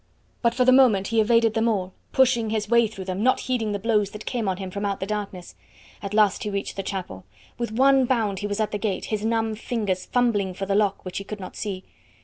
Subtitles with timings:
[0.41, 3.71] But for the moment he evaded them all, pushing his way through them, not heeding
[3.71, 5.53] the blows that came on him from out the darkness.
[6.01, 7.23] At last he reached the chapel.
[7.59, 11.05] With one bound he was at the gate, his numb fingers fumbling for the lock,
[11.05, 11.83] which he could not see.